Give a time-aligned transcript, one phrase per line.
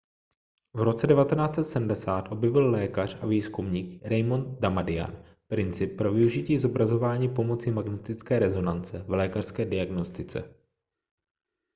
[0.73, 8.39] v roce 1970 objevil lékař a výzkumník raymond damadian princip pro využití zobrazování pomocí magnetické
[8.39, 10.55] rezonance v lékařské diagnostice